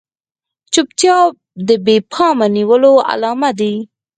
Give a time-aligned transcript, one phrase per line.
[0.73, 1.17] چوپتيا
[1.67, 3.73] د بې پامه نيولو علامه ده.